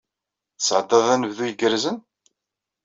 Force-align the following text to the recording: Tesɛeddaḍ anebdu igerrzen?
Tesɛeddaḍ 0.57 1.07
anebdu 1.13 1.43
igerrzen? 1.45 1.97